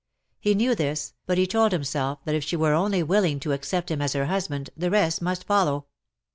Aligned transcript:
He 0.39 0.55
knew 0.55 0.73
this, 0.73 1.13
but 1.27 1.37
he 1.37 1.45
told 1.45 1.71
himself 1.71 2.25
that 2.25 2.33
if 2.33 2.43
she 2.43 2.55
were 2.55 2.73
only 2.73 3.03
willing 3.03 3.39
to 3.41 3.51
accept 3.51 3.91
him 3.91 4.01
as 4.01 4.13
her 4.13 4.25
husband, 4.25 4.71
the 4.75 4.89
rest 4.89 5.21
must 5.21 5.43
follow. 5.43 5.85